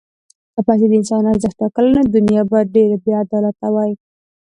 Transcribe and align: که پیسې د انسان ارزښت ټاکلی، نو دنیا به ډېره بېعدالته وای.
که 0.53 0.59
پیسې 0.67 0.85
د 0.89 0.93
انسان 0.99 1.23
ارزښت 1.31 1.57
ټاکلی، 1.61 1.91
نو 1.97 2.01
دنیا 2.15 2.41
به 2.49 2.59
ډېره 2.73 2.97
بېعدالته 3.05 3.67
وای. 3.73 3.91